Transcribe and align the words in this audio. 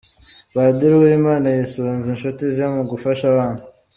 Padiri 0.53 0.93
Uwimana 0.97 1.45
yisunze 1.55 2.07
inshuti 2.09 2.43
ze 2.55 2.65
mu 2.73 2.81
gufasha 2.91 3.23
abana. 3.33 3.61